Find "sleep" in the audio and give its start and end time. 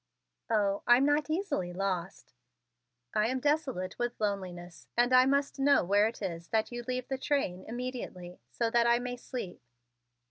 9.15-9.61